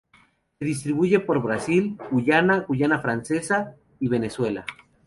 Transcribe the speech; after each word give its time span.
Se 0.57 0.65
distribuye 0.65 1.19
por 1.19 1.43
Brasil, 1.43 1.95
Guyana, 2.09 2.61
Guyana 2.61 2.97
Francesa 2.97 3.75
y 3.99 4.07
Venezuela. 4.07 4.65